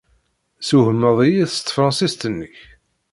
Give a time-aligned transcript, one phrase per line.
[0.59, 2.55] Teswehmed-iyi s tefṛensist-nnek.